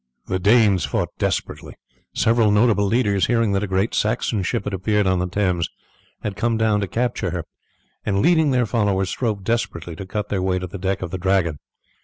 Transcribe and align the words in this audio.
The 0.25 0.39
Danes 0.39 0.83
fought 0.83 1.09
desperately. 1.19 1.75
Several 2.15 2.49
notable 2.49 2.87
leaders, 2.87 3.27
hearing 3.27 3.51
that 3.51 3.61
a 3.61 3.67
great 3.67 3.93
Saxon 3.93 4.41
ship 4.41 4.63
had 4.63 4.73
appeared 4.73 5.05
on 5.05 5.19
the 5.19 5.27
Thames, 5.27 5.69
had 6.23 6.35
come 6.35 6.57
down 6.57 6.79
to 6.81 6.87
capture 6.87 7.29
her, 7.29 7.43
and 8.03 8.19
leading 8.19 8.49
their 8.49 8.65
followers, 8.65 9.11
strove 9.11 9.43
desperately 9.43 9.95
to 9.95 10.07
cut 10.07 10.29
their 10.29 10.41
way 10.41 10.57
to 10.57 10.65
the 10.65 10.79
deck 10.79 11.03
of 11.03 11.11
the 11.11 11.19
Dragon. 11.19 11.59